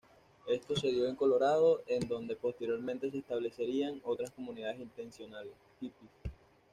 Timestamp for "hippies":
5.79-6.09